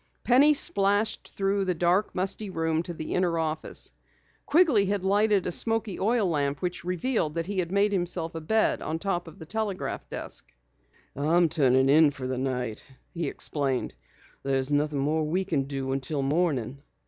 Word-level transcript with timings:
Penny 0.23 0.55
splashed 0.55 1.27
through 1.27 1.63
the 1.65 1.75
dark, 1.75 2.15
musty 2.15 2.49
room 2.49 2.81
to 2.81 2.93
the 2.95 3.13
inner 3.13 3.37
office. 3.37 3.93
Quigley 4.47 4.87
had 4.87 5.03
lighted 5.05 5.45
a 5.45 5.51
smoky 5.51 5.99
oil 5.99 6.27
lamp 6.27 6.59
which 6.59 6.83
revealed 6.83 7.35
that 7.35 7.45
he 7.45 7.59
had 7.59 7.71
made 7.71 7.91
himself 7.91 8.33
a 8.33 8.41
bed 8.41 8.81
on 8.81 8.97
top 8.97 9.27
of 9.27 9.37
the 9.37 9.45
telegraph 9.45 10.09
desk. 10.09 10.51
"I'm 11.15 11.47
turning 11.49 11.87
in 11.87 12.09
for 12.09 12.25
the 12.25 12.39
night," 12.39 12.83
he 13.13 13.27
explained. 13.27 13.93
"There's 14.41 14.71
nothing 14.71 14.97
more 15.01 15.23
we 15.23 15.45
can 15.45 15.65
do 15.65 15.91
until 15.91 16.23
morning." 16.23 16.81